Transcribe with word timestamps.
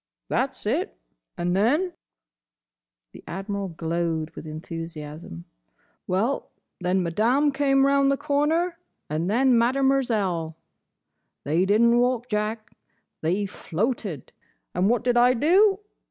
"That's 0.29 0.65
it. 0.65 0.97
And 1.37 1.55
then—" 1.55 1.93
the 3.11 3.23
Admiral 3.27 3.67
glowed 3.67 4.31
with 4.31 4.47
enthusiasm—"well, 4.47 6.49
then 6.79 7.03
Madame 7.03 7.51
came 7.51 7.85
round 7.85 8.09
the 8.11 8.17
corner; 8.17 8.79
and 9.11 9.29
then 9.29 9.53
Mademerzell. 9.59 10.55
They 11.43 11.65
did 11.67 11.81
n't 11.83 11.97
walk, 11.99 12.29
Jack, 12.29 12.71
they 13.21 13.45
floated. 13.45 14.31
And 14.73 14.89
what 14.89 15.03
did 15.03 15.17
I 15.17 15.35
do? 15.35 15.81